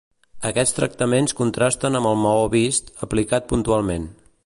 [0.49, 4.15] Aquests tractaments contrasten amb el maó vist, aplicat puntualment.